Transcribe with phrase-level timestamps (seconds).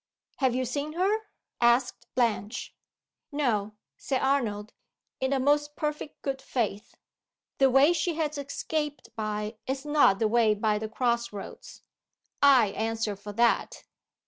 [0.37, 1.27] "Have you seen her?"
[1.61, 2.73] asked Blanche.
[3.31, 4.73] "No," said Arnold,
[5.19, 6.95] in the most perfect good faith.
[7.59, 11.83] "The way she has escaped by is not the way by the cross roads
[12.41, 13.83] I answer for that."